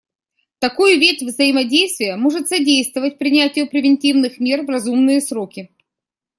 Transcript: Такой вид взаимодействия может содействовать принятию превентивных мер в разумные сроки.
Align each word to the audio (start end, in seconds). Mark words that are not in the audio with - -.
Такой 0.57 0.97
вид 0.97 1.21
взаимодействия 1.21 2.15
может 2.15 2.47
содействовать 2.49 3.19
принятию 3.19 3.69
превентивных 3.69 4.39
мер 4.39 4.63
в 4.65 4.69
разумные 4.71 5.21
сроки. 5.21 5.69